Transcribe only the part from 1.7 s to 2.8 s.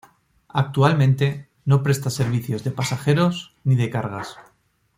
presta servicios de